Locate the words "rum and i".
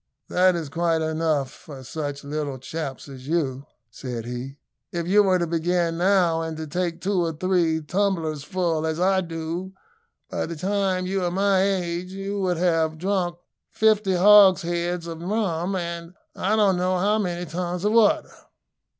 15.21-16.55